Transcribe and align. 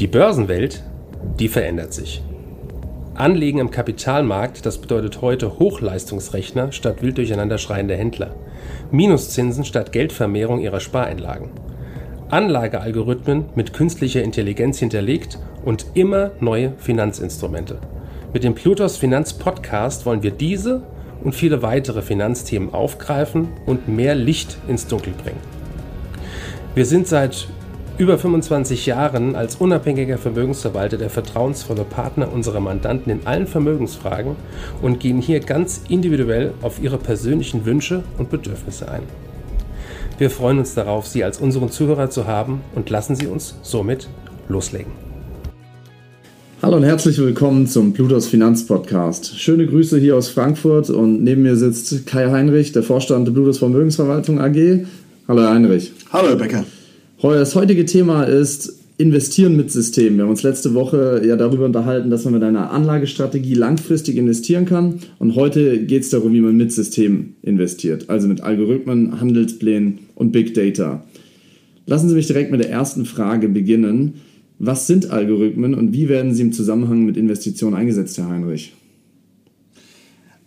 Die 0.00 0.08
Börsenwelt, 0.08 0.82
die 1.38 1.46
verändert 1.46 1.94
sich. 1.94 2.20
Anlegen 3.14 3.60
im 3.60 3.70
Kapitalmarkt, 3.70 4.66
das 4.66 4.78
bedeutet 4.78 5.22
heute 5.22 5.60
Hochleistungsrechner 5.60 6.72
statt 6.72 7.00
wild 7.00 7.16
durcheinander 7.16 7.58
schreiende 7.58 7.94
Händler. 7.94 8.34
Minuszinsen 8.90 9.64
statt 9.64 9.92
Geldvermehrung 9.92 10.58
ihrer 10.58 10.80
Spareinlagen. 10.80 11.50
Anlagealgorithmen 12.28 13.44
mit 13.54 13.72
künstlicher 13.72 14.24
Intelligenz 14.24 14.80
hinterlegt 14.80 15.38
und 15.64 15.86
immer 15.94 16.32
neue 16.40 16.72
Finanzinstrumente. 16.78 17.78
Mit 18.32 18.42
dem 18.42 18.56
Plutos 18.56 18.96
Finanz 18.96 19.34
Podcast 19.34 20.06
wollen 20.06 20.24
wir 20.24 20.32
diese 20.32 20.82
und 21.22 21.36
viele 21.36 21.62
weitere 21.62 22.02
Finanzthemen 22.02 22.74
aufgreifen 22.74 23.46
und 23.64 23.86
mehr 23.86 24.16
Licht 24.16 24.58
ins 24.66 24.88
Dunkel 24.88 25.12
bringen. 25.22 25.38
Wir 26.74 26.84
sind 26.84 27.06
seit 27.06 27.46
über 27.96 28.18
25 28.18 28.86
Jahren 28.86 29.36
als 29.36 29.56
unabhängiger 29.56 30.18
Vermögensverwalter 30.18 30.96
der 30.96 31.10
vertrauensvolle 31.10 31.84
Partner 31.84 32.32
unserer 32.32 32.58
Mandanten 32.58 33.12
in 33.12 33.20
allen 33.24 33.46
Vermögensfragen 33.46 34.34
und 34.82 34.98
gehen 34.98 35.20
hier 35.20 35.38
ganz 35.38 35.82
individuell 35.88 36.52
auf 36.60 36.82
ihre 36.82 36.98
persönlichen 36.98 37.64
Wünsche 37.64 38.02
und 38.18 38.30
Bedürfnisse 38.30 38.90
ein. 38.90 39.02
Wir 40.18 40.30
freuen 40.30 40.58
uns 40.58 40.74
darauf, 40.74 41.06
Sie 41.06 41.22
als 41.22 41.38
unseren 41.38 41.70
Zuhörer 41.70 42.10
zu 42.10 42.26
haben 42.26 42.62
und 42.74 42.90
lassen 42.90 43.14
Sie 43.14 43.28
uns 43.28 43.56
somit 43.62 44.08
loslegen. 44.48 44.92
Hallo 46.62 46.78
und 46.78 46.84
herzlich 46.84 47.18
willkommen 47.18 47.66
zum 47.66 47.92
Plutos 47.92 48.26
Finanzpodcast. 48.26 49.38
Schöne 49.38 49.66
Grüße 49.66 49.98
hier 49.98 50.16
aus 50.16 50.28
Frankfurt 50.28 50.90
und 50.90 51.22
neben 51.22 51.42
mir 51.42 51.56
sitzt 51.56 52.06
Kai 52.06 52.30
Heinrich, 52.30 52.72
der 52.72 52.82
Vorstand 52.82 53.28
der 53.28 53.32
Plutos 53.32 53.58
Vermögensverwaltung 53.58 54.40
AG. 54.40 54.86
Hallo 55.28 55.42
Herr 55.42 55.50
Heinrich. 55.50 55.92
Hallo 56.12 56.28
Herr 56.28 56.36
Becker. 56.36 56.64
Das 57.24 57.54
heutige 57.54 57.86
Thema 57.86 58.24
ist 58.24 58.80
Investieren 58.98 59.56
mit 59.56 59.70
System. 59.70 60.16
Wir 60.16 60.24
haben 60.24 60.30
uns 60.30 60.42
letzte 60.42 60.74
Woche 60.74 61.22
ja 61.24 61.36
darüber 61.36 61.64
unterhalten, 61.64 62.10
dass 62.10 62.24
man 62.24 62.34
mit 62.34 62.42
einer 62.42 62.70
Anlagestrategie 62.70 63.54
langfristig 63.54 64.18
investieren 64.18 64.66
kann. 64.66 64.96
Und 65.18 65.34
heute 65.34 65.86
geht 65.86 66.02
es 66.02 66.10
darum, 66.10 66.34
wie 66.34 66.42
man 66.42 66.54
mit 66.54 66.70
System 66.70 67.32
investiert, 67.40 68.10
also 68.10 68.28
mit 68.28 68.42
Algorithmen, 68.42 69.22
Handelsplänen 69.22 70.00
und 70.14 70.32
Big 70.32 70.52
Data. 70.52 71.02
Lassen 71.86 72.10
Sie 72.10 72.14
mich 72.14 72.26
direkt 72.26 72.50
mit 72.50 72.62
der 72.62 72.70
ersten 72.70 73.06
Frage 73.06 73.48
beginnen. 73.48 74.16
Was 74.58 74.86
sind 74.86 75.10
Algorithmen 75.10 75.72
und 75.72 75.94
wie 75.94 76.10
werden 76.10 76.34
sie 76.34 76.42
im 76.42 76.52
Zusammenhang 76.52 77.06
mit 77.06 77.16
Investitionen 77.16 77.74
eingesetzt, 77.74 78.18
Herr 78.18 78.28
Heinrich? 78.28 78.74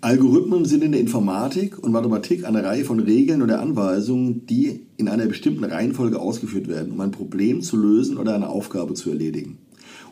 Algorithmen 0.07 0.63
sind 0.63 0.85
in 0.85 0.93
der 0.93 1.01
Informatik 1.01 1.77
und 1.83 1.91
Mathematik 1.91 2.45
eine 2.45 2.63
Reihe 2.63 2.85
von 2.85 3.01
Regeln 3.01 3.41
oder 3.41 3.59
Anweisungen, 3.59 4.45
die 4.45 4.85
in 4.95 5.09
einer 5.09 5.25
bestimmten 5.25 5.65
Reihenfolge 5.65 6.17
ausgeführt 6.17 6.69
werden, 6.69 6.93
um 6.93 7.01
ein 7.01 7.11
Problem 7.11 7.61
zu 7.61 7.75
lösen 7.75 8.15
oder 8.17 8.33
eine 8.33 8.47
Aufgabe 8.47 8.93
zu 8.93 9.09
erledigen. 9.09 9.57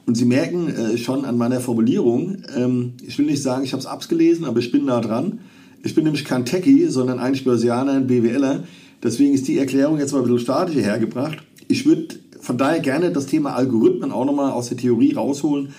Und 0.05 0.15
Sie 0.15 0.25
merken 0.25 0.67
äh, 0.67 0.97
schon 0.97 1.23
an 1.23 1.37
meiner 1.37 1.61
Formulierung, 1.61 2.39
ähm, 2.57 2.95
ich 3.07 3.17
will 3.17 3.25
nicht 3.25 3.41
sagen, 3.41 3.63
ich 3.63 3.71
habe 3.71 3.79
es 3.79 3.85
abgelesen, 3.85 4.43
aber 4.43 4.59
ich 4.59 4.69
bin 4.69 4.83
nah 4.83 4.99
dran. 4.99 5.39
Ich 5.81 5.95
bin 5.95 6.03
nämlich 6.03 6.25
kein 6.25 6.43
Techie, 6.43 6.87
sondern 6.87 7.17
eigentlich 7.17 7.45
Börsianer, 7.45 7.93
ein 7.93 8.07
BWLer. 8.07 8.65
Deswegen 9.01 9.33
ist 9.33 9.47
die 9.47 9.57
Erklärung 9.57 9.97
jetzt 9.97 10.11
mal 10.11 10.17
ein 10.17 10.23
bisschen 10.25 10.39
statisch 10.39 10.75
hergebracht. 10.75 11.37
Ich 11.69 11.85
würde 11.85 12.15
von 12.41 12.57
daher 12.57 12.81
gerne 12.81 13.13
das 13.13 13.27
Thema 13.27 13.55
Algorithmen 13.55 14.11
auch 14.11 14.25
nochmal 14.25 14.51
aus 14.51 14.67
der 14.67 14.77
Theorie 14.77 15.13
rausholen 15.13 15.69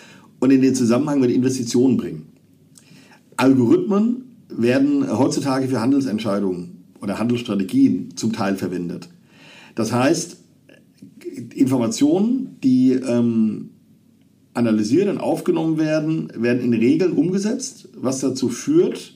und 0.41 0.51
in 0.51 0.63
den 0.63 0.75
Zusammenhang 0.75 1.21
mit 1.21 1.31
Investitionen 1.31 1.99
bringen. 1.99 2.36
Algorithmen 3.37 4.37
werden 4.49 5.07
heutzutage 5.19 5.69
für 5.69 5.81
Handelsentscheidungen 5.81 6.85
oder 7.01 7.19
Handelsstrategien 7.19 8.17
zum 8.17 8.33
Teil 8.33 8.57
verwendet. 8.57 9.09
Das 9.75 9.93
heißt, 9.93 10.39
Informationen, 11.55 12.57
die 12.63 12.93
ähm, 12.93 13.71
analysiert 14.55 15.09
und 15.09 15.19
aufgenommen 15.19 15.79
werden, 15.79 16.33
werden 16.35 16.63
in 16.63 16.73
Regeln 16.73 17.13
umgesetzt, 17.13 17.89
was 17.95 18.21
dazu 18.21 18.49
führt, 18.49 19.15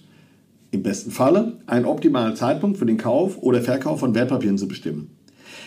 im 0.71 0.83
besten 0.83 1.11
Falle 1.11 1.59
einen 1.67 1.87
optimalen 1.87 2.37
Zeitpunkt 2.37 2.79
für 2.79 2.87
den 2.87 2.99
Kauf 2.99 3.39
oder 3.39 3.61
Verkauf 3.61 4.01
von 4.01 4.15
Wertpapieren 4.15 4.59
zu 4.59 4.69
bestimmen. 4.69 5.11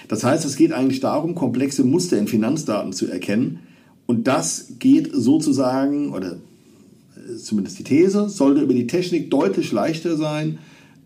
Das 0.08 0.24
heißt, 0.24 0.46
es 0.46 0.56
geht 0.56 0.72
eigentlich 0.72 1.00
darum, 1.00 1.36
komplexe 1.36 1.84
Muster 1.84 2.18
in 2.18 2.28
Finanzdaten 2.28 2.94
zu 2.94 3.08
erkennen. 3.08 3.60
Und 4.06 4.28
das 4.28 4.76
geht 4.80 5.10
sozusagen, 5.14 6.14
oder 6.14 6.38
zumindest 7.46 7.80
die 7.80 7.84
These, 7.84 8.30
sollte 8.30 8.62
über 8.62 8.74
die 8.74 8.88
Technik 8.88 9.30
deutlich 9.30 9.72
leichter 9.72 10.18
sein 10.18 10.60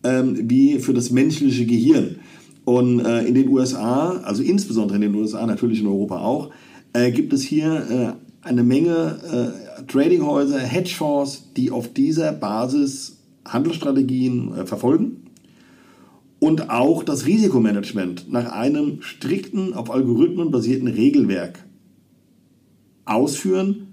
ähm, 0.04 0.50
wie 0.50 0.80
für 0.80 0.94
das 0.94 1.12
menschliche 1.12 1.66
Gehirn. 1.66 2.18
Und 2.66 3.00
äh, 3.00 3.26
in 3.26 3.34
den 3.34 3.48
USA, 3.50 4.18
also 4.24 4.44
insbesondere 4.44 4.98
in 4.98 5.02
den 5.02 5.16
USA, 5.16 5.46
natürlich 5.46 5.80
in 5.80 5.88
Europa 5.88 6.20
auch, 6.20 6.52
äh, 6.94 7.12
gibt 7.12 7.34
es 7.34 7.44
hier 7.44 8.18
äh, 8.44 8.48
eine 8.48 8.64
Menge 8.64 9.54
äh, 9.80 9.84
Tradinghäuser, 9.88 10.60
Hedgefonds, 10.60 11.50
die 11.56 11.72
auf 11.72 11.94
dieser 11.94 12.32
Basis 12.34 13.18
Handelsstrategien 13.46 14.54
äh, 14.54 14.66
verfolgen 14.66 15.28
und 16.40 16.70
auch 16.70 17.04
das 17.04 17.26
Risikomanagement 17.26 18.32
nach 18.32 18.52
einem 18.52 19.02
strikten, 19.02 19.74
auf 19.74 19.90
Algorithmen 19.90 20.52
basierten 20.52 20.88
Regelwerk 20.88 21.66
ausführen 23.06 23.87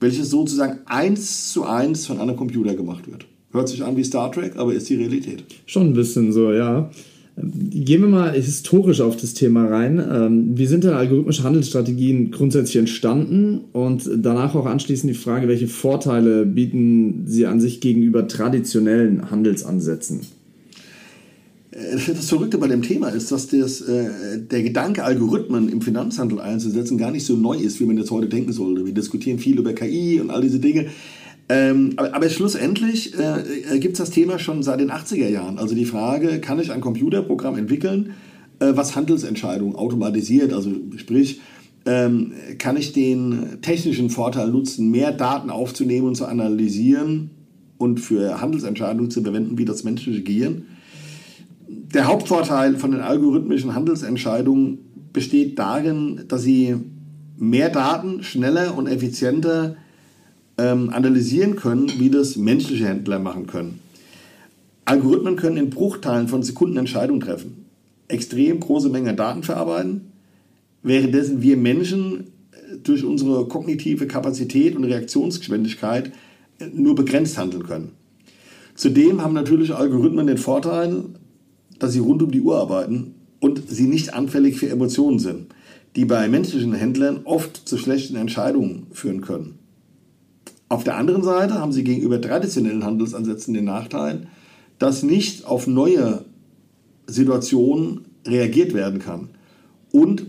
welches 0.00 0.30
sozusagen 0.30 0.78
eins 0.86 1.52
zu 1.52 1.64
eins 1.64 2.06
von 2.06 2.18
einem 2.18 2.36
Computer 2.36 2.74
gemacht 2.74 3.10
wird. 3.10 3.26
Hört 3.52 3.68
sich 3.68 3.84
an 3.84 3.96
wie 3.96 4.04
Star 4.04 4.32
Trek, 4.32 4.56
aber 4.56 4.72
ist 4.72 4.88
die 4.88 4.94
Realität. 4.94 5.44
Schon 5.66 5.88
ein 5.88 5.94
bisschen 5.94 6.32
so, 6.32 6.52
ja. 6.52 6.90
Gehen 7.36 8.02
wir 8.02 8.08
mal 8.08 8.32
historisch 8.32 9.00
auf 9.00 9.16
das 9.16 9.34
Thema 9.34 9.66
rein. 9.66 9.98
Ähm, 9.98 10.58
wie 10.58 10.66
sind 10.66 10.84
denn 10.84 10.92
algorithmische 10.92 11.42
Handelsstrategien 11.42 12.30
grundsätzlich 12.30 12.76
entstanden? 12.76 13.62
Und 13.72 14.08
danach 14.16 14.54
auch 14.54 14.66
anschließend 14.66 15.10
die 15.10 15.18
Frage, 15.18 15.48
welche 15.48 15.68
Vorteile 15.68 16.44
bieten 16.44 17.24
sie 17.26 17.46
an 17.46 17.60
sich 17.60 17.80
gegenüber 17.80 18.28
traditionellen 18.28 19.30
Handelsansätzen? 19.30 20.20
Äh, 21.80 22.14
das 22.14 22.28
Verrückte 22.28 22.58
bei 22.58 22.68
dem 22.68 22.82
Thema 22.82 23.08
ist, 23.08 23.32
dass 23.32 23.48
das, 23.48 23.80
äh, 23.80 24.40
der 24.40 24.62
Gedanke, 24.62 25.04
Algorithmen 25.04 25.68
im 25.68 25.80
Finanzhandel 25.80 26.40
einzusetzen, 26.40 26.98
gar 26.98 27.10
nicht 27.10 27.24
so 27.24 27.36
neu 27.36 27.56
ist, 27.56 27.80
wie 27.80 27.86
man 27.86 27.98
jetzt 27.98 28.10
heute 28.10 28.28
denken 28.28 28.52
sollte. 28.52 28.84
Wir 28.84 28.94
diskutieren 28.94 29.38
viel 29.38 29.58
über 29.58 29.72
KI 29.72 30.20
und 30.20 30.30
all 30.30 30.40
diese 30.40 30.58
Dinge. 30.58 30.86
Ähm, 31.48 31.94
aber, 31.96 32.14
aber, 32.14 32.28
schlussendlich 32.28 33.14
äh, 33.18 33.78
gibt 33.80 33.94
es 33.94 33.98
das 33.98 34.10
Thema 34.10 34.38
schon 34.38 34.62
seit 34.62 34.78
den 34.78 34.90
80er 34.90 35.28
Jahren. 35.28 35.58
Also 35.58 35.74
die 35.74 35.84
Frage, 35.84 36.40
kann 36.40 36.60
ich 36.60 36.70
ein 36.70 36.80
Computerprogramm 36.80 37.56
entwickeln, 37.56 38.12
äh, 38.60 38.72
was 38.74 38.94
Handelsentscheidungen 38.94 39.74
automatisiert? 39.74 40.52
Also 40.52 40.70
sprich, 40.96 41.40
ähm, 41.86 42.32
kann 42.58 42.76
ich 42.76 42.92
den 42.92 43.58
technischen 43.62 44.10
Vorteil 44.10 44.48
nutzen, 44.48 44.90
mehr 44.92 45.10
Daten 45.10 45.50
aufzunehmen 45.50 46.08
und 46.08 46.14
zu 46.14 46.26
analysieren 46.26 47.30
und 47.78 47.98
für 47.98 48.40
Handelsentscheidungen 48.40 49.10
zu 49.10 49.22
verwenden 49.22 49.58
wie 49.58 49.64
das 49.64 49.82
menschliche 49.82 50.22
Gehirn? 50.22 50.66
Der 51.70 52.06
Hauptvorteil 52.06 52.76
von 52.76 52.90
den 52.90 53.00
algorithmischen 53.00 53.74
Handelsentscheidungen 53.74 54.78
besteht 55.12 55.58
darin, 55.58 56.24
dass 56.28 56.42
sie 56.42 56.76
mehr 57.36 57.70
Daten 57.70 58.22
schneller 58.22 58.76
und 58.76 58.86
effizienter 58.86 59.76
ähm, 60.58 60.90
analysieren 60.90 61.56
können, 61.56 61.90
wie 61.98 62.10
das 62.10 62.36
menschliche 62.36 62.86
Händler 62.86 63.18
machen 63.18 63.46
können. 63.46 63.80
Algorithmen 64.84 65.36
können 65.36 65.56
in 65.56 65.70
Bruchteilen 65.70 66.28
von 66.28 66.42
Sekunden 66.42 66.76
Entscheidungen 66.76 67.20
treffen, 67.20 67.66
extrem 68.08 68.58
große 68.58 68.88
Mengen 68.88 69.16
Daten 69.16 69.42
verarbeiten, 69.42 70.12
währenddessen 70.82 71.40
wir 71.40 71.56
Menschen 71.56 72.32
äh, 72.50 72.78
durch 72.82 73.04
unsere 73.04 73.46
kognitive 73.46 74.06
Kapazität 74.06 74.74
und 74.74 74.84
Reaktionsgeschwindigkeit 74.84 76.12
äh, 76.58 76.66
nur 76.74 76.94
begrenzt 76.96 77.38
handeln 77.38 77.62
können. 77.62 77.92
Zudem 78.74 79.22
haben 79.22 79.34
natürlich 79.34 79.74
Algorithmen 79.74 80.26
den 80.26 80.38
Vorteil, 80.38 81.04
dass 81.80 81.92
sie 81.92 81.98
rund 81.98 82.22
um 82.22 82.30
die 82.30 82.40
Uhr 82.40 82.58
arbeiten 82.58 83.14
und 83.40 83.68
sie 83.68 83.88
nicht 83.88 84.14
anfällig 84.14 84.56
für 84.56 84.68
Emotionen 84.68 85.18
sind, 85.18 85.46
die 85.96 86.04
bei 86.04 86.28
menschlichen 86.28 86.74
Händlern 86.74 87.22
oft 87.24 87.56
zu 87.68 87.76
schlechten 87.76 88.14
Entscheidungen 88.14 88.86
führen 88.92 89.22
können. 89.22 89.58
Auf 90.68 90.84
der 90.84 90.96
anderen 90.96 91.24
Seite 91.24 91.54
haben 91.54 91.72
sie 91.72 91.82
gegenüber 91.82 92.20
traditionellen 92.20 92.84
Handelsansätzen 92.84 93.54
den 93.54 93.64
Nachteil, 93.64 94.28
dass 94.78 95.02
nicht 95.02 95.44
auf 95.44 95.66
neue 95.66 96.24
Situationen 97.08 98.02
reagiert 98.24 98.72
werden 98.72 99.00
kann. 99.00 99.30
Und, 99.90 100.26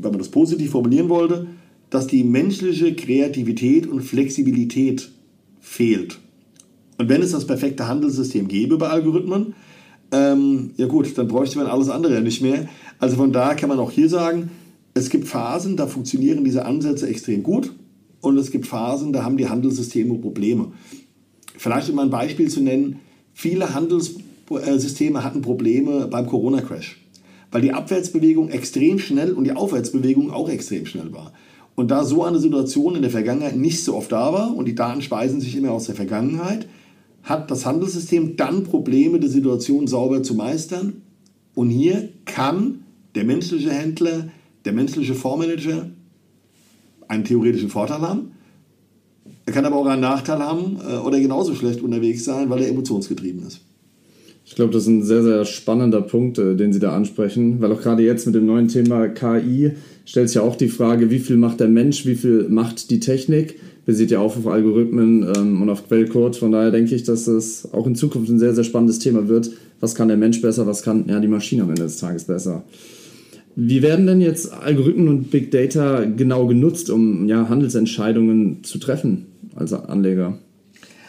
wenn 0.00 0.10
man 0.12 0.18
das 0.18 0.28
positiv 0.28 0.70
formulieren 0.70 1.08
wollte, 1.08 1.48
dass 1.90 2.06
die 2.06 2.22
menschliche 2.22 2.94
Kreativität 2.94 3.88
und 3.88 4.02
Flexibilität 4.02 5.10
fehlt. 5.60 6.20
Und 6.98 7.08
wenn 7.08 7.22
es 7.22 7.32
das 7.32 7.46
perfekte 7.46 7.88
Handelssystem 7.88 8.46
gäbe 8.46 8.78
bei 8.78 8.88
Algorithmen, 8.88 9.54
ähm, 10.12 10.70
ja 10.76 10.86
gut, 10.86 11.16
dann 11.16 11.28
bräuchte 11.28 11.58
man 11.58 11.66
alles 11.66 11.88
andere 11.88 12.14
ja 12.14 12.20
nicht 12.20 12.42
mehr. 12.42 12.68
Also 12.98 13.16
von 13.16 13.32
da 13.32 13.54
kann 13.54 13.68
man 13.68 13.78
auch 13.78 13.90
hier 13.90 14.08
sagen, 14.08 14.50
es 14.94 15.08
gibt 15.08 15.28
Phasen, 15.28 15.76
da 15.76 15.86
funktionieren 15.86 16.44
diese 16.44 16.64
Ansätze 16.64 17.06
extrem 17.06 17.42
gut 17.42 17.72
und 18.20 18.36
es 18.36 18.50
gibt 18.50 18.66
Phasen, 18.66 19.12
da 19.12 19.24
haben 19.24 19.36
die 19.36 19.48
Handelssysteme 19.48 20.14
Probleme. 20.18 20.72
Vielleicht 21.56 21.90
um 21.90 21.98
ein 21.98 22.10
Beispiel 22.10 22.48
zu 22.48 22.60
nennen, 22.60 23.00
viele 23.32 23.74
Handelssysteme 23.74 25.22
hatten 25.22 25.42
Probleme 25.42 26.08
beim 26.08 26.26
Corona-Crash, 26.26 27.00
weil 27.52 27.62
die 27.62 27.72
Abwärtsbewegung 27.72 28.48
extrem 28.48 28.98
schnell 28.98 29.32
und 29.32 29.44
die 29.44 29.52
Aufwärtsbewegung 29.52 30.30
auch 30.30 30.48
extrem 30.48 30.86
schnell 30.86 31.12
war. 31.12 31.32
Und 31.76 31.90
da 31.90 32.04
so 32.04 32.24
eine 32.24 32.38
Situation 32.38 32.96
in 32.96 33.02
der 33.02 33.10
Vergangenheit 33.10 33.56
nicht 33.56 33.84
so 33.84 33.94
oft 33.94 34.10
da 34.10 34.32
war 34.32 34.56
und 34.56 34.66
die 34.66 34.74
Daten 34.74 35.02
speisen 35.02 35.40
sich 35.40 35.56
immer 35.56 35.70
aus 35.70 35.86
der 35.86 35.94
Vergangenheit, 35.94 36.66
hat 37.22 37.50
das 37.50 37.66
Handelssystem 37.66 38.36
dann 38.36 38.64
Probleme, 38.64 39.20
die 39.20 39.28
Situation 39.28 39.86
sauber 39.86 40.22
zu 40.22 40.34
meistern. 40.34 41.02
Und 41.54 41.70
hier 41.70 42.08
kann 42.24 42.84
der 43.14 43.24
menschliche 43.24 43.70
Händler, 43.70 44.28
der 44.64 44.72
menschliche 44.72 45.14
Fondsmanager 45.14 45.90
einen 47.08 47.24
theoretischen 47.24 47.68
Vorteil 47.68 48.00
haben. 48.00 48.32
Er 49.46 49.52
kann 49.52 49.64
aber 49.64 49.76
auch 49.76 49.86
einen 49.86 50.00
Nachteil 50.00 50.38
haben 50.38 50.78
äh, 50.88 50.96
oder 50.98 51.18
genauso 51.18 51.54
schlecht 51.54 51.82
unterwegs 51.82 52.24
sein, 52.24 52.50
weil 52.50 52.62
er 52.62 52.68
emotionsgetrieben 52.68 53.46
ist. 53.46 53.60
Ich 54.44 54.54
glaube, 54.54 54.72
das 54.72 54.82
ist 54.84 54.88
ein 54.88 55.02
sehr, 55.02 55.22
sehr 55.22 55.44
spannender 55.44 56.02
Punkt, 56.02 56.38
äh, 56.38 56.56
den 56.56 56.72
Sie 56.72 56.78
da 56.78 56.92
ansprechen, 56.94 57.60
weil 57.60 57.72
auch 57.72 57.80
gerade 57.80 58.02
jetzt 58.02 58.26
mit 58.26 58.34
dem 58.34 58.46
neuen 58.46 58.68
Thema 58.68 59.08
KI 59.08 59.72
stellt 60.04 60.28
sich 60.28 60.36
ja 60.36 60.42
auch 60.42 60.56
die 60.56 60.68
Frage, 60.68 61.10
wie 61.10 61.18
viel 61.18 61.36
macht 61.36 61.60
der 61.60 61.68
Mensch, 61.68 62.06
wie 62.06 62.14
viel 62.14 62.48
macht 62.48 62.90
die 62.90 63.00
Technik? 63.00 63.60
Basiert 63.86 64.10
ja 64.10 64.20
auch 64.20 64.36
auf 64.36 64.46
Algorithmen 64.46 65.26
ähm, 65.36 65.62
und 65.62 65.70
auf 65.70 65.86
Quellcode. 65.88 66.36
Von 66.36 66.52
daher 66.52 66.70
denke 66.70 66.94
ich, 66.94 67.02
dass 67.02 67.26
es 67.26 67.72
auch 67.72 67.86
in 67.86 67.94
Zukunft 67.94 68.30
ein 68.30 68.38
sehr, 68.38 68.54
sehr 68.54 68.64
spannendes 68.64 68.98
Thema 68.98 69.28
wird. 69.28 69.50
Was 69.80 69.94
kann 69.94 70.08
der 70.08 70.16
Mensch 70.16 70.42
besser, 70.42 70.66
was 70.66 70.82
kann 70.82 71.08
ja, 71.08 71.18
die 71.20 71.28
Maschine 71.28 71.62
am 71.62 71.70
Ende 71.70 71.82
des 71.82 71.96
Tages 71.98 72.24
besser? 72.24 72.64
Wie 73.56 73.82
werden 73.82 74.06
denn 74.06 74.20
jetzt 74.20 74.52
Algorithmen 74.52 75.08
und 75.08 75.30
Big 75.30 75.50
Data 75.50 76.04
genau 76.04 76.46
genutzt, 76.46 76.88
um 76.90 77.26
ja, 77.28 77.48
Handelsentscheidungen 77.48 78.62
zu 78.62 78.78
treffen 78.78 79.26
als 79.56 79.72
Anleger? 79.72 80.38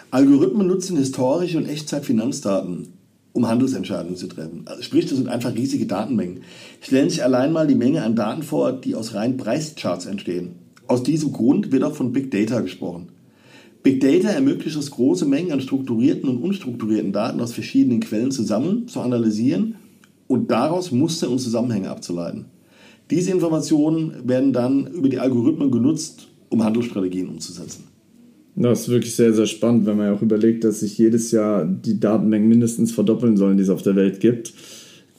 Algorithmen 0.09 0.67
nutzen 0.67 0.97
historische 0.97 1.57
und 1.57 1.69
Echtzeit-Finanzdaten, 1.69 2.87
um 3.31 3.47
Handelsentscheidungen 3.47 4.17
zu 4.17 4.27
treffen. 4.27 4.63
Also 4.65 4.81
sprich, 4.81 5.05
das 5.05 5.17
sind 5.17 5.29
einfach 5.29 5.55
riesige 5.55 5.85
Datenmengen. 5.85 6.41
Stellen 6.81 7.09
sich 7.09 7.23
allein 7.23 7.53
mal 7.53 7.67
die 7.67 7.75
Menge 7.75 8.03
an 8.03 8.15
Daten 8.15 8.43
vor, 8.43 8.73
die 8.73 8.95
aus 8.95 9.13
reinen 9.13 9.37
Preischarts 9.37 10.05
entstehen. 10.05 10.55
Aus 10.91 11.03
diesem 11.03 11.31
Grund 11.31 11.71
wird 11.71 11.83
auch 11.83 11.95
von 11.95 12.11
Big 12.11 12.31
Data 12.31 12.59
gesprochen. 12.59 13.07
Big 13.81 14.01
Data 14.01 14.27
ermöglicht 14.27 14.75
es, 14.75 14.91
große 14.91 15.25
Mengen 15.25 15.53
an 15.53 15.61
strukturierten 15.61 16.27
und 16.27 16.43
unstrukturierten 16.43 17.13
Daten 17.13 17.39
aus 17.39 17.53
verschiedenen 17.53 18.01
Quellen 18.01 18.29
zu 18.29 18.43
zu 18.43 18.99
analysieren 18.99 19.75
und 20.27 20.51
daraus 20.51 20.91
Muster 20.91 21.29
und 21.29 21.39
Zusammenhänge 21.39 21.89
abzuleiten. 21.89 22.47
Diese 23.09 23.31
Informationen 23.31 24.27
werden 24.27 24.51
dann 24.51 24.85
über 24.87 25.07
die 25.07 25.19
Algorithmen 25.19 25.71
genutzt, 25.71 26.27
um 26.49 26.61
Handelsstrategien 26.61 27.29
umzusetzen. 27.29 27.85
Das 28.57 28.81
ist 28.81 28.89
wirklich 28.89 29.15
sehr, 29.15 29.33
sehr 29.33 29.45
spannend, 29.45 29.85
wenn 29.85 29.95
man 29.95 30.07
ja 30.07 30.13
auch 30.13 30.21
überlegt, 30.21 30.65
dass 30.65 30.81
sich 30.81 30.97
jedes 30.97 31.31
Jahr 31.31 31.63
die 31.63 32.01
Datenmengen 32.01 32.49
mindestens 32.49 32.91
verdoppeln 32.91 33.37
sollen, 33.37 33.55
die 33.55 33.63
es 33.63 33.69
auf 33.69 33.81
der 33.81 33.95
Welt 33.95 34.19
gibt. 34.19 34.53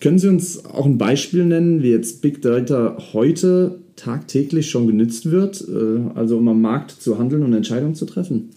Können 0.01 0.19
Sie 0.19 0.29
uns 0.29 0.67
auch 0.67 0.85
ein 0.85 0.99
Beispiel 0.99 1.47
nennen, 1.47 1.83
wie 1.83 1.93
jetzt 1.93 2.21
Big 2.21 2.43
Data 2.43 2.99
heute 3.15 3.79
tagtäglich 4.03 4.69
schon 4.69 4.87
genützt 4.87 5.31
wird, 5.31 5.65
äh, 5.69 6.19
also 6.19 6.39
um 6.39 6.49
am 6.49 6.61
Markt 6.61 6.91
zu 6.91 7.19
handeln 7.19 7.45
und 7.45 7.53
Entscheidungen 7.53 7.95
zu 7.95 8.07
treffen? 8.07 8.51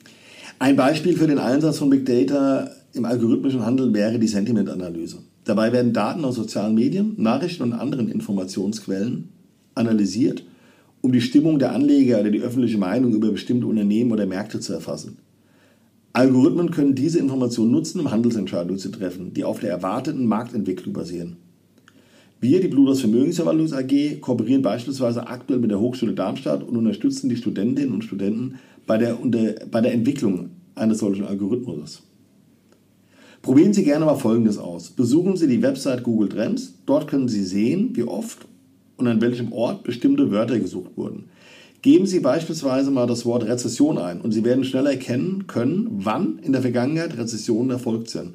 Ein 0.57 0.75
Beispiel 0.75 1.15
für 1.15 1.27
den 1.27 1.37
Einsatz 1.37 1.77
von 1.77 1.89
Big 1.89 2.05
Data 2.05 2.69
im 2.93 3.05
algorithmischen 3.05 3.65
Handel 3.65 3.93
wäre 3.93 4.19
die 4.19 4.27
Sentimentanalyse. 4.27 5.17
Dabei 5.43 5.71
werden 5.71 5.93
Daten 5.93 6.25
aus 6.25 6.35
sozialen 6.35 6.73
Medien, 6.73 7.13
Nachrichten 7.17 7.63
und 7.63 7.73
anderen 7.73 8.09
Informationsquellen 8.09 9.29
analysiert, 9.75 10.43
um 11.01 11.11
die 11.11 11.21
Stimmung 11.21 11.59
der 11.59 11.73
Anleger 11.73 12.21
oder 12.21 12.31
die 12.31 12.41
öffentliche 12.41 12.77
Meinung 12.77 13.13
über 13.13 13.29
bestimmte 13.29 13.67
Unternehmen 13.67 14.11
oder 14.11 14.25
Märkte 14.25 14.59
zu 14.59 14.73
erfassen. 14.73 15.17
Algorithmen 16.13 16.71
können 16.71 16.95
diese 16.95 17.19
Informationen 17.19 17.71
nutzen, 17.71 17.99
um 17.99 18.09
Handelsentscheidungen 18.09 18.79
zu 18.79 18.89
treffen, 18.89 19.33
die 19.33 19.43
auf 19.43 19.59
der 19.59 19.69
erwarteten 19.69 20.25
Marktentwicklung 20.25 20.93
basieren. 20.93 21.35
Wir, 22.45 22.61
die 22.61 22.67
Bluders 22.67 22.99
Vermögensverwaltungs 22.99 23.73
AG, 23.73 24.21
kooperieren 24.21 24.61
beispielsweise 24.61 25.25
aktuell 25.25 25.57
mit 25.57 25.71
der 25.71 25.79
Hochschule 25.79 26.13
Darmstadt 26.13 26.61
und 26.61 26.77
unterstützen 26.77 27.27
die 27.27 27.37
Studentinnen 27.37 27.91
und 27.91 28.03
Studenten 28.03 28.59
bei 28.85 28.99
der, 28.99 29.17
bei 29.71 29.81
der 29.81 29.91
Entwicklung 29.91 30.51
eines 30.75 30.99
solchen 30.99 31.25
Algorithmus. 31.25 32.03
Probieren 33.41 33.73
Sie 33.73 33.83
gerne 33.83 34.05
mal 34.05 34.13
Folgendes 34.13 34.59
aus. 34.59 34.91
Besuchen 34.91 35.37
Sie 35.37 35.47
die 35.47 35.63
Website 35.63 36.03
Google 36.03 36.29
Trends. 36.29 36.75
Dort 36.85 37.07
können 37.07 37.29
Sie 37.29 37.43
sehen, 37.43 37.95
wie 37.95 38.03
oft 38.03 38.45
und 38.97 39.07
an 39.07 39.21
welchem 39.21 39.51
Ort 39.51 39.83
bestimmte 39.83 40.29
Wörter 40.29 40.59
gesucht 40.59 40.91
wurden. 40.95 41.23
Geben 41.81 42.05
Sie 42.05 42.19
beispielsweise 42.19 42.91
mal 42.91 43.07
das 43.07 43.25
Wort 43.25 43.45
Rezession 43.45 43.97
ein 43.97 44.21
und 44.21 44.33
Sie 44.33 44.43
werden 44.43 44.65
schnell 44.65 44.85
erkennen 44.85 45.47
können, 45.47 45.87
wann 45.89 46.37
in 46.43 46.51
der 46.51 46.61
Vergangenheit 46.61 47.17
Rezessionen 47.17 47.71
erfolgt 47.71 48.11
sind. 48.11 48.33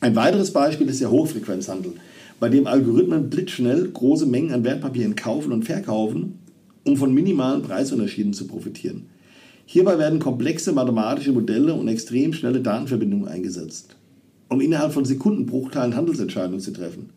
Ein 0.00 0.14
weiteres 0.14 0.52
Beispiel 0.52 0.90
ist 0.90 1.00
der 1.00 1.10
Hochfrequenzhandel, 1.10 1.94
bei 2.40 2.48
dem 2.48 2.66
Algorithmen 2.66 3.30
blitzschnell 3.30 3.88
große 3.88 4.26
Mengen 4.26 4.52
an 4.52 4.64
Wertpapieren 4.64 5.16
kaufen 5.16 5.52
und 5.52 5.64
verkaufen, 5.64 6.38
um 6.84 6.96
von 6.96 7.12
minimalen 7.12 7.62
Preisunterschieden 7.62 8.32
zu 8.32 8.46
profitieren. 8.46 9.06
Hierbei 9.66 9.98
werden 9.98 10.18
komplexe 10.18 10.72
mathematische 10.72 11.32
Modelle 11.32 11.74
und 11.74 11.88
extrem 11.88 12.32
schnelle 12.32 12.60
Datenverbindungen 12.60 13.28
eingesetzt 13.28 13.98
um 14.48 14.60
innerhalb 14.60 14.92
von 14.92 15.04
Sekundenbruchteilen 15.04 15.94
Handelsentscheidungen 15.94 16.60
zu 16.60 16.72
treffen. 16.72 17.10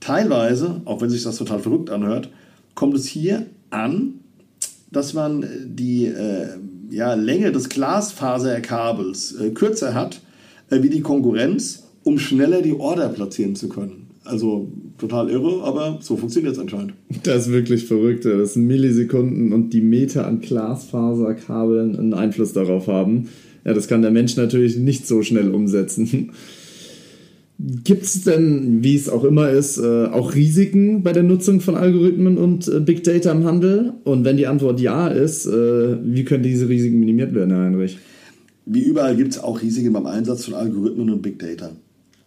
Teilweise, 0.00 0.80
auch 0.84 1.00
wenn 1.00 1.10
sich 1.10 1.22
das 1.22 1.36
total 1.36 1.60
verrückt 1.60 1.90
anhört, 1.90 2.30
kommt 2.74 2.94
es 2.94 3.06
hier 3.06 3.46
an, 3.70 4.20
dass 4.90 5.12
man 5.12 5.44
die 5.64 6.06
äh, 6.06 6.48
ja, 6.90 7.14
Länge 7.14 7.52
des 7.52 7.68
Glasfaserkabels 7.68 9.32
äh, 9.32 9.50
kürzer 9.50 9.94
hat 9.94 10.20
äh, 10.70 10.82
wie 10.82 10.88
die 10.88 11.00
Konkurrenz, 11.00 11.84
um 12.04 12.18
schneller 12.18 12.62
die 12.62 12.74
Order 12.74 13.08
platzieren 13.08 13.56
zu 13.56 13.68
können. 13.68 14.08
Also 14.28 14.70
total 14.98 15.30
irre, 15.30 15.62
aber 15.64 15.98
so 16.00 16.16
funktioniert 16.16 16.52
es 16.52 16.58
anscheinend. 16.58 16.92
Das 17.22 17.46
ist 17.46 17.52
wirklich 17.52 17.86
verrückt, 17.86 18.26
dass 18.26 18.56
Millisekunden 18.56 19.52
und 19.52 19.72
die 19.72 19.80
Meter 19.80 20.26
an 20.26 20.40
Glasfaserkabeln 20.40 21.96
einen 21.96 22.14
Einfluss 22.14 22.52
darauf 22.52 22.88
haben. 22.88 23.28
Ja, 23.64 23.72
das 23.72 23.88
kann 23.88 24.02
der 24.02 24.10
Mensch 24.10 24.36
natürlich 24.36 24.76
nicht 24.76 25.06
so 25.06 25.22
schnell 25.22 25.54
umsetzen. 25.54 26.30
Gibt 27.58 28.04
es 28.04 28.22
denn, 28.22 28.84
wie 28.84 28.94
es 28.94 29.08
auch 29.08 29.24
immer 29.24 29.50
ist, 29.50 29.78
äh, 29.78 30.06
auch 30.06 30.34
Risiken 30.34 31.02
bei 31.02 31.12
der 31.12 31.24
Nutzung 31.24 31.60
von 31.60 31.74
Algorithmen 31.74 32.38
und 32.38 32.68
äh, 32.68 32.78
Big 32.78 33.02
Data 33.02 33.32
im 33.32 33.44
Handel? 33.44 33.94
Und 34.04 34.24
wenn 34.24 34.36
die 34.36 34.46
Antwort 34.46 34.78
ja 34.78 35.08
ist, 35.08 35.46
äh, 35.46 35.96
wie 36.04 36.24
können 36.24 36.44
diese 36.44 36.68
Risiken 36.68 37.00
minimiert 37.00 37.34
werden, 37.34 37.50
Herr 37.50 37.64
Heinrich? 37.64 37.98
Wie 38.64 38.82
überall 38.82 39.16
gibt 39.16 39.32
es 39.32 39.42
auch 39.42 39.60
Risiken 39.60 39.92
beim 39.92 40.06
Einsatz 40.06 40.44
von 40.44 40.54
Algorithmen 40.54 41.10
und 41.10 41.22
Big 41.22 41.38
Data. 41.38 41.72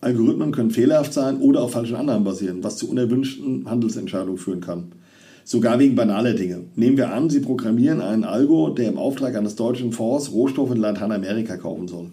Algorithmen 0.01 0.51
können 0.51 0.71
fehlerhaft 0.71 1.13
sein 1.13 1.37
oder 1.37 1.61
auf 1.61 1.73
falschen 1.73 1.95
Annahmen 1.95 2.23
basieren, 2.23 2.63
was 2.63 2.77
zu 2.77 2.89
unerwünschten 2.89 3.69
Handelsentscheidungen 3.69 4.39
führen 4.39 4.61
kann. 4.61 4.91
Sogar 5.43 5.77
wegen 5.79 5.95
banaler 5.95 6.33
Dinge. 6.33 6.63
Nehmen 6.75 6.97
wir 6.97 7.13
an, 7.13 7.29
Sie 7.29 7.39
programmieren 7.39 8.01
einen 8.01 8.23
Algo, 8.23 8.69
der 8.69 8.89
im 8.89 8.97
Auftrag 8.97 9.35
eines 9.35 9.55
deutschen 9.55 9.91
Fonds 9.91 10.31
Rohstoffe 10.31 10.71
in 10.71 10.77
Lateinamerika 10.77 11.57
kaufen 11.57 11.87
soll. 11.87 12.11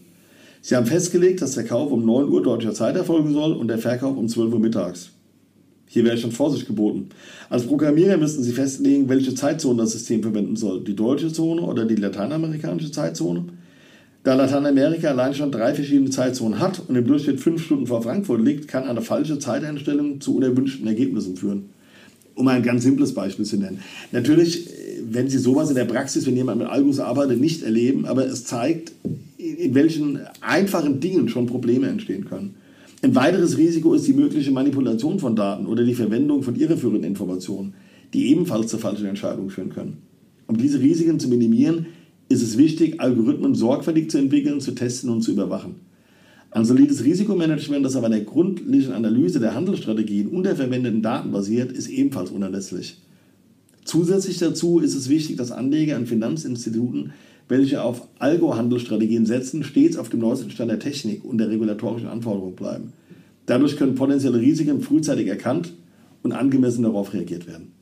Sie 0.61 0.77
haben 0.77 0.87
festgelegt, 0.87 1.41
dass 1.41 1.53
der 1.53 1.65
Kauf 1.65 1.91
um 1.91 2.05
9 2.05 2.29
Uhr 2.29 2.43
deutscher 2.43 2.75
Zeit 2.75 2.97
erfolgen 2.97 3.33
soll 3.33 3.53
und 3.53 3.69
der 3.69 3.79
Verkauf 3.79 4.17
um 4.17 4.29
12 4.29 4.53
Uhr 4.53 4.61
mittags. 4.61 5.11
Hier 5.87 6.05
wäre 6.05 6.19
schon 6.19 6.33
Vorsicht 6.33 6.67
geboten. 6.67 7.09
Als 7.49 7.65
Programmierer 7.65 8.19
müssten 8.19 8.43
Sie 8.43 8.53
festlegen, 8.53 9.09
welche 9.09 9.35
Zeitzone 9.35 9.83
das 9.83 9.93
System 9.93 10.23
verwenden 10.23 10.57
soll. 10.57 10.85
Die 10.85 10.95
deutsche 10.95 11.33
Zone 11.33 11.63
oder 11.63 11.87
die 11.87 11.97
lateinamerikanische 11.97 12.91
Zeitzone. 12.91 13.45
Da 14.29 14.35
Lateinamerika 14.35 15.09
allein 15.09 15.33
schon 15.33 15.51
drei 15.51 15.73
verschiedene 15.73 16.11
Zeitzonen 16.11 16.59
hat 16.59 16.83
und 16.87 16.95
im 16.95 17.07
Durchschnitt 17.07 17.41
fünf 17.41 17.65
Stunden 17.65 17.87
vor 17.87 18.03
Frankfurt 18.03 18.45
liegt, 18.45 18.69
kann 18.69 18.85
eine 18.85 19.01
falsche 19.01 19.39
Zeiteinstellung 19.39 20.21
zu 20.21 20.37
unerwünschten 20.37 20.87
Ergebnissen 20.87 21.35
führen 21.35 21.71
um 22.35 22.47
ein 22.47 22.63
ganz 22.63 22.83
simples 22.85 23.15
Beispiel 23.15 23.47
zu 23.47 23.57
nennen. 23.57 23.81
Natürlich, 24.13 24.69
wenn 25.11 25.31
Sie 25.31 25.39
sowas 25.39 25.71
in 25.71 25.77
der 25.77 25.87
Praxis, 25.87 26.27
wenn 26.27 26.37
jemand 26.37 26.59
mit 26.59 26.69
Algos 26.69 27.01
arbeitet, 27.01 27.41
nicht 27.41 27.63
erleben, 27.63 28.05
aber 28.05 28.27
es 28.27 28.45
zeigt, 28.45 28.93
in 29.39 29.75
welchen 29.75 30.21
einfachen 30.43 31.01
Dingen 31.01 31.31
schon 31.31 31.47
Probleme 31.47 31.89
entstehen 31.89 32.27
können. 32.27 32.57
Ein 33.01 33.15
weiteres 33.15 33.57
Risiko 33.57 33.95
ist 33.95 34.07
die 34.07 34.13
mögliche 34.13 34.51
Manipulation 34.51 35.19
von 35.19 35.37
Daten 35.37 35.67
oder 35.67 35.85
die 35.85 35.95
Verwendung 35.95 36.43
von 36.43 36.55
irreführenden 36.55 37.05
Informationen, 37.05 37.73
die 38.13 38.29
ebenfalls 38.29 38.71
zu 38.71 38.77
falschen 38.77 39.07
Entscheidungen 39.07 39.49
führen 39.49 39.71
können. 39.71 40.03
Um 40.47 40.59
diese 40.59 40.81
Risiken 40.81 41.19
zu 41.19 41.29
minimieren, 41.29 41.87
ist 42.29 42.43
es 42.43 42.59
wichtig, 42.59 43.01
Algorithmen 43.01 43.55
sorgfältig 43.55 44.11
zu 44.11 44.19
entwickeln, 44.19 44.61
zu 44.61 44.73
testen 44.73 45.11
und 45.11 45.23
zu 45.23 45.33
überwachen. 45.33 45.77
Ein 46.51 46.65
solides 46.65 47.05
Risikomanagement, 47.05 47.85
das 47.85 47.97
auf 47.97 48.05
einer 48.05 48.21
gründlichen 48.21 48.93
Analyse 48.93 49.39
der 49.39 49.55
Handelsstrategien 49.55 50.29
und 50.29 50.45
der 50.45 50.57
verwendeten 50.57 51.03
Daten 51.03 51.31
basiert, 51.31 51.73
ist 51.73 51.89
ebenfalls 51.89 52.31
unerlässlich. 52.31 52.99
Zusätzlich 53.85 54.39
dazu 54.39 54.81
ist 54.81 54.95
es 54.95 55.09
wichtig, 55.09 55.37
dass 55.37 55.53
Anleger 55.53 55.97
an 55.97 56.07
Finanzinstituten, 56.07 57.13
welche 57.49 57.83
auf 57.83 58.07
Algo-Handelsstrategien 58.19 59.25
setzen, 59.25 59.63
stets 59.65 59.97
auf 59.97 60.11
dem 60.11 60.21
neuesten 60.21 60.51
Stand 60.51 60.71
der 60.71 60.79
Technik 60.79 61.25
und 61.25 61.39
der 61.39 61.49
regulatorischen 61.49 62.09
Anforderungen 62.09 62.57
bleiben. 62.57 62.93
Dadurch 63.47 63.77
können 63.79 63.95
potenzielle 63.95 64.41
Risiken 64.41 64.83
frühzeitig 64.83 65.27
erkannt 65.27 65.73
und 66.23 66.33
angemessen 66.33 66.83
darauf 66.83 67.15
reagiert 67.15 67.47
werden. 67.47 67.73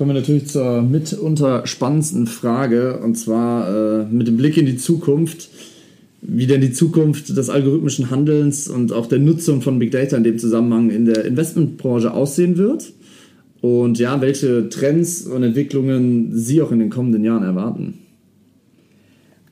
Kommen 0.00 0.14
wir 0.14 0.20
natürlich 0.20 0.46
zur 0.46 0.80
mitunter 0.80 1.66
spannendsten 1.66 2.26
Frage, 2.26 3.00
und 3.00 3.16
zwar 3.16 3.68
äh, 4.00 4.06
mit 4.06 4.26
dem 4.26 4.38
Blick 4.38 4.56
in 4.56 4.64
die 4.64 4.78
Zukunft 4.78 5.50
wie 6.22 6.46
denn 6.46 6.62
die 6.62 6.72
Zukunft 6.72 7.36
des 7.36 7.50
algorithmischen 7.50 8.10
Handelns 8.10 8.66
und 8.68 8.94
auch 8.94 9.04
der 9.04 9.18
Nutzung 9.18 9.60
von 9.60 9.78
Big 9.78 9.90
Data 9.90 10.16
in 10.16 10.24
dem 10.24 10.38
Zusammenhang 10.38 10.88
in 10.88 11.04
der 11.04 11.26
Investmentbranche 11.26 12.14
aussehen 12.14 12.56
wird 12.56 12.94
und 13.60 13.98
ja, 13.98 14.22
welche 14.22 14.70
Trends 14.70 15.26
und 15.26 15.42
Entwicklungen 15.42 16.30
Sie 16.34 16.62
auch 16.62 16.72
in 16.72 16.78
den 16.78 16.88
kommenden 16.88 17.22
Jahren 17.22 17.42
erwarten. 17.42 17.98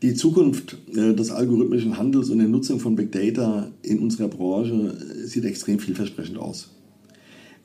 Die 0.01 0.15
Zukunft 0.15 0.79
äh, 0.95 1.13
des 1.13 1.31
algorithmischen 1.31 1.99
Handels 1.99 2.31
und 2.31 2.39
der 2.39 2.49
Nutzung 2.49 2.81
von 2.81 2.97
Big 2.97 3.13
Data 3.13 3.71
in 3.83 3.99
unserer 3.99 4.29
Branche 4.29 4.95
äh, 4.97 5.27
sieht 5.27 5.45
extrem 5.45 5.79
vielversprechend 5.79 6.39
aus. 6.39 6.71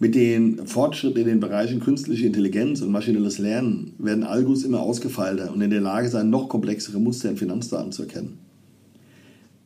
Mit 0.03 0.15
den 0.15 0.67
Fortschritten 0.67 1.21
in 1.21 1.27
den 1.27 1.39
Bereichen 1.39 1.79
künstliche 1.79 2.25
Intelligenz 2.25 2.81
und 2.81 2.91
maschinelles 2.91 3.37
Lernen 3.37 3.93
werden 3.99 4.25
Algos 4.25 4.65
immer 4.65 4.81
ausgefeilter 4.81 5.53
und 5.53 5.61
in 5.61 5.69
der 5.69 5.79
Lage 5.79 6.09
sein, 6.09 6.29
noch 6.29 6.49
komplexere 6.49 6.99
Muster 6.99 7.29
in 7.29 7.37
Finanzdaten 7.37 7.93
zu 7.93 8.01
erkennen. 8.01 8.37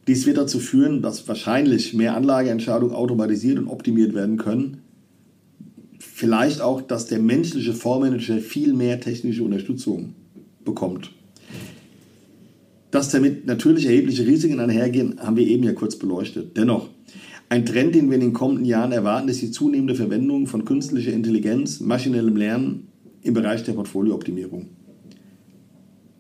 Dies 0.06 0.28
wird 0.28 0.38
dazu 0.38 0.60
führen, 0.60 1.02
dass 1.02 1.28
wahrscheinlich 1.28 1.96
mehr 1.96 2.16
Anlageentscheidungen 2.16 2.94
automatisiert 2.96 3.58
und 3.58 3.68
optimiert 3.68 4.14
werden 4.14 4.38
können. 4.38 4.84
Vielleicht 5.98 6.62
auch, 6.62 6.82
dass 6.82 7.08
der 7.08 7.18
menschliche 7.18 7.74
Fondsmanager 7.74 8.38
viel 8.38 8.76
mehr 8.76 9.00
technische 9.00 9.44
Unterstützung 9.44 10.14
bekommt. 10.64 11.10
Dass 12.92 13.10
damit 13.10 13.48
natürlich 13.48 13.88
erhebliche 13.88 14.28
Risiken 14.28 14.60
einhergehen, 14.60 15.20
haben 15.20 15.36
wir 15.36 15.48
eben 15.48 15.64
ja 15.64 15.74
kurz 15.74 15.96
beleuchtet. 15.96 16.56
Dennoch, 16.56 16.90
ein 17.50 17.66
Trend, 17.66 17.96
den 17.96 18.10
wir 18.10 18.16
in 18.16 18.22
den 18.22 18.34
kommenden 18.34 18.66
Jahren 18.66 18.92
erwarten, 18.92 19.30
ist 19.30 19.42
die 19.42 19.52
zunehmende 19.52 19.96
Verwendung 19.96 20.48
von 20.48 20.66
künstlicher 20.66 21.14
Intelligenz, 21.14 21.80
maschinellem 21.80 22.36
Lernen 22.36 22.88
im 23.22 23.34
Bereich 23.34 23.64
der 23.64 23.74
Portfoliooptimierung. 23.74 24.68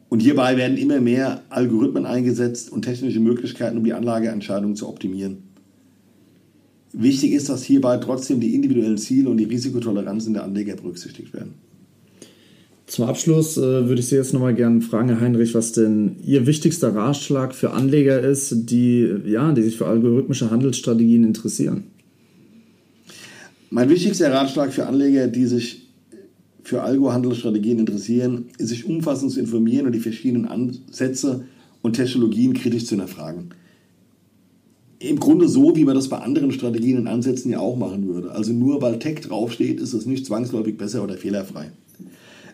Und 0.10 0.22
hierbei 0.22 0.56
werden 0.56 0.78
immer 0.78 1.02
mehr 1.02 1.44
Algorithmen 1.50 2.06
eingesetzt 2.06 2.72
und 2.72 2.84
technische 2.84 3.20
Möglichkeiten, 3.20 3.78
um 3.78 3.84
die 3.84 3.94
Anlageentscheidungen 3.94 4.78
zu 4.78 4.88
optimieren. 4.88 5.44
Wichtig 6.94 7.34
ist, 7.34 7.50
dass 7.50 7.64
hierbei 7.64 7.98
trotzdem 7.98 8.40
die 8.40 8.56
individuellen 8.56 8.98
Ziele 8.98 9.30
und 9.30 9.38
die 9.38 9.44
Risikotoleranzen 9.44 10.34
der 10.34 10.46
Anleger 10.46 10.78
berücksichtigt 10.78 11.34
werden. 11.34 11.56
Zum 12.98 13.06
Abschluss 13.06 13.58
äh, 13.58 13.62
würde 13.62 14.00
ich 14.00 14.08
Sie 14.08 14.16
jetzt 14.16 14.34
nochmal 14.34 14.56
gerne 14.56 14.82
fragen, 14.82 15.10
Herr 15.10 15.22
Heinrich, 15.22 15.54
was 15.54 15.72
denn 15.72 16.16
Ihr 16.25 16.48
wichtigster 16.48 16.96
Ratschlag 16.96 17.54
für 17.54 17.70
Anleger 17.70 18.20
ist, 18.22 18.72
die, 18.72 19.08
ja, 19.24 19.51
die 19.51 19.62
sich 19.62 19.77
für 19.77 19.86
algorithmische 19.86 20.50
Handelsstrategien 20.50 21.24
interessieren. 21.24 21.84
Mein 23.70 23.88
wichtigster 23.92 24.34
Ratschlag 24.34 24.74
für 24.74 24.88
Anleger, 24.88 25.27
die 25.27 25.46
sich 25.46 25.88
für 26.63 26.82
Algo-Handelsstrategien 26.82 27.77
interessieren, 27.77 28.46
ist 28.58 28.70
sich 28.70 28.88
umfassend 28.88 29.32
zu 29.32 29.42
informieren 29.42 29.86
und 29.86 29.92
die 29.92 30.00
verschiedenen 30.00 30.48
Ansätze 30.48 31.44
und 31.84 31.94
Technologien 31.94 32.56
kritisch 32.56 32.86
zu 32.86 32.96
hinterfragen. 32.96 33.50
Im 34.98 35.20
Grunde 35.20 35.48
so, 35.48 35.75
wie 35.75 35.86
man 35.86 35.94
das 35.94 36.10
bei 36.10 36.18
anderen 36.18 36.51
Strategien 36.51 36.98
und 36.98 37.06
Ansätzen 37.06 37.51
ja 37.51 37.60
auch 37.60 37.77
machen 37.77 38.08
würde. 38.08 38.32
Also 38.32 38.54
nur 38.54 38.82
weil 38.82 38.98
Tech 38.98 39.22
draufsteht, 39.22 39.80
ist 39.80 39.94
es 39.94 40.08
nicht 40.08 40.25
zwangsläufig 40.25 40.80
besser 40.80 41.04
oder 41.04 41.13
fehlerfrei. 41.13 41.70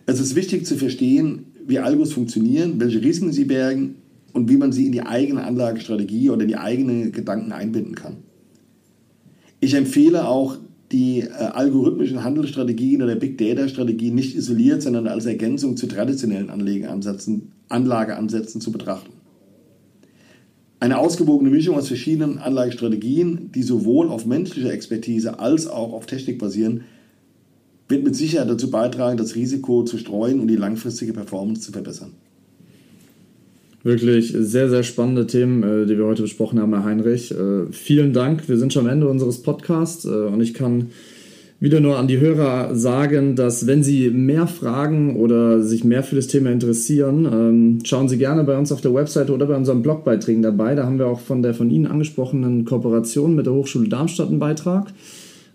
Es 0.05 0.19
ist 0.19 0.35
wichtig 0.35 0.65
zu 0.65 0.75
verstehen, 0.75 1.45
wie 1.65 1.79
Algos 1.79 2.13
funktionieren, 2.13 2.79
welche 2.79 3.01
Risiken 3.01 3.31
sie 3.31 3.45
bergen 3.45 3.95
und 4.33 4.49
wie 4.49 4.57
man 4.57 4.71
sie 4.71 4.85
in 4.85 4.91
die 4.91 5.03
eigene 5.03 5.43
Anlagestrategie 5.43 6.29
oder 6.29 6.41
in 6.41 6.49
die 6.49 6.57
eigenen 6.57 7.11
Gedanken 7.11 7.51
einbinden 7.51 7.95
kann. 7.95 8.17
Ich 9.59 9.75
empfehle 9.75 10.27
auch 10.27 10.57
die 10.91 11.21
äh, 11.21 11.29
algorithmischen 11.31 12.23
Handelsstrategien 12.23 13.01
oder 13.01 13.15
Big 13.15 13.37
Data 13.37 13.67
Strategien 13.67 14.15
nicht 14.15 14.35
isoliert, 14.35 14.81
sondern 14.81 15.07
als 15.07 15.25
Ergänzung 15.25 15.77
zu 15.77 15.87
traditionellen 15.87 16.49
Anlageansätzen, 16.49 17.53
Anlageansätzen 17.69 18.61
zu 18.61 18.71
betrachten. 18.71 19.13
Eine 20.79 20.97
ausgewogene 20.97 21.49
Mischung 21.49 21.77
aus 21.77 21.87
verschiedenen 21.87 22.39
Anlagestrategien, 22.39 23.51
die 23.55 23.63
sowohl 23.63 24.09
auf 24.09 24.25
menschlicher 24.25 24.73
Expertise 24.73 25.39
als 25.39 25.65
auch 25.65 25.93
auf 25.93 26.05
Technik 26.05 26.39
basieren, 26.39 26.81
wird 27.93 28.03
mit 28.03 28.15
Sicherheit 28.15 28.49
dazu 28.49 28.69
beitragen, 28.69 29.17
das 29.17 29.35
Risiko 29.35 29.83
zu 29.83 29.97
streuen 29.97 30.39
und 30.39 30.47
die 30.47 30.55
langfristige 30.55 31.13
Performance 31.13 31.61
zu 31.61 31.71
verbessern. 31.71 32.11
Wirklich 33.83 34.33
sehr, 34.35 34.69
sehr 34.69 34.83
spannende 34.83 35.27
Themen, 35.27 35.61
äh, 35.61 35.85
die 35.85 35.97
wir 35.97 36.05
heute 36.05 36.23
besprochen 36.23 36.59
haben, 36.59 36.73
Herr 36.73 36.85
Heinrich. 36.85 37.31
Äh, 37.31 37.71
vielen 37.71 38.13
Dank. 38.13 38.47
Wir 38.49 38.57
sind 38.57 38.73
schon 38.73 38.85
am 38.85 38.91
Ende 38.91 39.07
unseres 39.07 39.43
Podcasts 39.43 40.05
äh, 40.05 40.09
und 40.09 40.41
ich 40.41 40.53
kann 40.53 40.87
wieder 41.59 41.79
nur 41.79 41.97
an 41.97 42.07
die 42.07 42.19
Hörer 42.19 42.75
sagen, 42.75 43.35
dass 43.35 43.67
wenn 43.67 43.83
Sie 43.83 44.09
mehr 44.09 44.47
Fragen 44.47 45.17
oder 45.17 45.61
sich 45.61 45.83
mehr 45.83 46.03
für 46.03 46.15
das 46.15 46.27
Thema 46.27 46.51
interessieren, 46.51 47.25
ähm, 47.25 47.79
schauen 47.83 48.09
Sie 48.09 48.17
gerne 48.17 48.43
bei 48.43 48.57
uns 48.57 48.71
auf 48.71 48.81
der 48.81 48.93
Website 48.93 49.29
oder 49.29 49.45
bei 49.45 49.55
unseren 49.55 49.81
Blogbeiträgen 49.81 50.41
dabei. 50.41 50.75
Da 50.75 50.85
haben 50.85 50.97
wir 50.97 51.07
auch 51.07 51.19
von 51.19 51.41
der 51.41 51.53
von 51.53 51.69
Ihnen 51.69 51.85
angesprochenen 51.85 52.65
Kooperation 52.65 53.35
mit 53.35 53.45
der 53.45 53.53
Hochschule 53.53 53.87
Darmstadt 53.87 54.29
einen 54.29 54.39
Beitrag. 54.39 54.93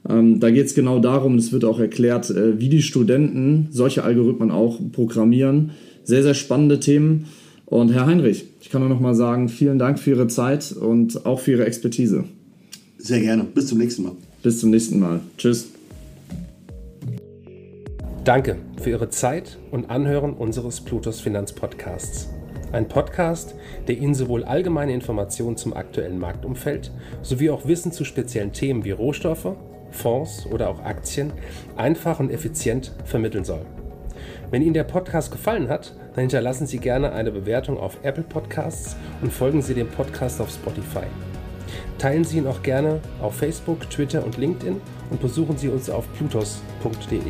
Ähm, 0.09 0.41
da 0.41 0.51
geht 0.51 0.67
es 0.67 0.75
genau 0.75 0.99
darum, 0.99 1.37
es 1.37 1.53
wird 1.53 1.65
auch 1.65 1.81
erklärt, 1.81 2.33
wie 2.35 2.69
die 2.69 2.83
Studenten 2.83 3.69
solche 3.71 4.05
Algorithmen 4.05 4.51
auch 4.51 4.79
programmieren. 4.93 5.71
Sehr, 6.05 6.23
sehr 6.23 6.35
spannende 6.35 6.81
Themen. 6.81 7.27
Und 7.67 7.93
Herr 7.93 8.07
Heinrich, 8.07 8.47
ich 8.61 8.71
kann 8.71 8.81
nur 8.81 8.89
noch 8.89 9.01
mal 9.01 9.15
sagen, 9.15 9.49
vielen 9.49 9.79
Dank 9.79 9.99
für 9.99 10.11
Ihre 10.11 10.27
Zeit 10.27 10.73
und 10.73 11.27
auch 11.27 11.41
für 11.41 11.53
Ihre 11.53 11.67
Expertise. 11.67 12.25
Sehr 12.97 13.21
gerne. 13.21 13.45
Bis 13.45 13.67
zum 13.67 13.79
nächsten 13.79 14.03
Mal. 14.05 14.13
Bis 14.43 14.61
zum 14.61 14.71
nächsten 14.71 14.99
Mal. 14.99 15.21
Tschüss. 15.37 15.69
Danke 18.25 18.57
für 18.81 18.91
Ihre 18.91 19.09
Zeit 19.11 19.59
und 19.71 19.91
Anhören 19.91 20.35
unseres 20.35 20.81
Plutos 20.81 21.21
Finanzpodcasts. 21.21 22.29
Ein 22.73 22.87
Podcast, 22.89 23.55
der 23.87 23.97
Ihnen 23.97 24.15
sowohl 24.15 24.45
allgemeine 24.45 24.93
Informationen 24.93 25.57
zum 25.57 25.73
aktuellen 25.73 26.19
Marktumfeld 26.19 26.91
sowie 27.23 27.49
auch 27.49 27.67
Wissen 27.67 27.93
zu 27.93 28.05
speziellen 28.05 28.53
Themen 28.53 28.85
wie 28.85 28.91
Rohstoffe, 28.91 29.57
Fonds 29.91 30.47
oder 30.47 30.69
auch 30.69 30.85
Aktien 30.85 31.33
einfach 31.77 32.21
und 32.21 32.31
effizient 32.31 32.93
vermitteln 33.05 33.45
soll. 33.45 33.65
Wenn 34.51 34.63
Ihnen 34.63 34.75
der 34.75 34.85
Podcast 34.85 35.31
gefallen 35.31 35.69
hat, 35.69 35.95
dann 36.15 36.23
hinterlassen 36.23 36.67
Sie 36.67 36.79
gerne 36.79 37.13
eine 37.13 37.31
Bewertung 37.31 37.79
auf 37.79 37.99
Apple 38.03 38.25
Podcasts 38.25 38.97
und 39.23 39.33
folgen 39.33 39.63
Sie 39.63 39.75
dem 39.75 39.89
Podcast 39.89 40.41
auf 40.41 40.51
Spotify. 40.51 41.05
Teilen 41.99 42.25
Sie 42.25 42.39
ihn 42.39 42.47
auch 42.47 42.63
gerne 42.63 43.01
auf 43.21 43.35
Facebook, 43.35 43.91
Twitter 43.91 44.25
und 44.25 44.37
LinkedIn 44.37 44.81
und 45.11 45.21
besuchen 45.21 45.57
Sie 45.57 45.69
uns 45.69 45.91
auf 45.91 46.07
plutos.de. 46.15 47.21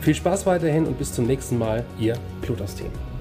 Viel 0.00 0.14
Spaß 0.14 0.44
weiterhin 0.44 0.86
und 0.86 0.98
bis 0.98 1.12
zum 1.12 1.26
nächsten 1.26 1.56
Mal, 1.56 1.84
Ihr 1.98 2.14
Plutos-Team. 2.42 3.13